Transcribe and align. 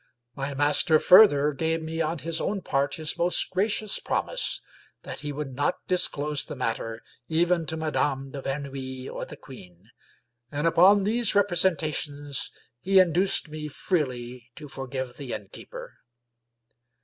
My 0.35 0.55
master 0.55 0.97
further 0.97 1.53
gave 1.53 1.83
me 1.83 2.01
on 2.01 2.17
his 2.17 2.41
own 2.41 2.61
part 2.63 2.95
his 2.95 3.19
most 3.19 3.51
gracious 3.51 3.99
promise 3.99 4.59
that 5.03 5.19
he 5.19 5.31
would 5.31 5.53
not 5.53 5.75
disclose 5.87 6.43
the 6.43 6.55
matter 6.55 7.03
even 7.27 7.67
to 7.67 7.77
Madame 7.77 8.31
de 8.31 8.41
Ver 8.41 8.57
neuil 8.57 9.11
or 9.13 9.25
the 9.25 9.37
queen, 9.37 9.91
and 10.51 10.65
upon 10.65 11.03
these 11.03 11.35
representations 11.35 12.49
he 12.79 12.97
in 12.99 13.13
duced 13.13 13.47
me 13.49 13.67
freely 13.67 14.49
to 14.55 14.67
forgive 14.67 15.17
the 15.17 15.33
innkeeper. 15.33 15.93